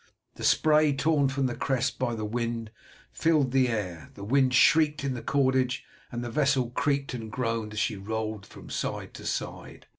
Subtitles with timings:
[0.33, 2.71] The spray torn from the crest by the wind
[3.11, 4.09] filled the air.
[4.15, 8.47] The wind shrieked in the cordage, and the vessel creaked and groaned as she rolled
[8.47, 9.85] from side to side.